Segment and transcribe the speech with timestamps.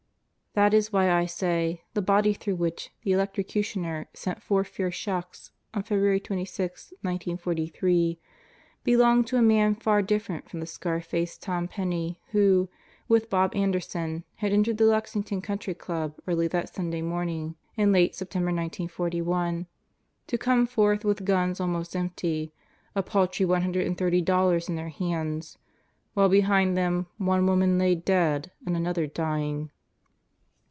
[0.53, 5.51] That is why I say the body through which the electrocutioner sent four fierce shocks
[5.73, 8.19] on February 26, 1943,
[8.83, 12.67] belonged to a man far differ ent from the scar faced Tom Penney who,
[13.07, 17.93] with Bob Anderson, had entered the Lexington Country Club early that Sunday morn ing in
[17.93, 19.67] late September, 1941,
[20.27, 22.51] to come forth with guns almost empty,
[22.93, 25.57] a paltry $130 in their hands,
[26.13, 29.71] while behind them one woman lay dead and another dying.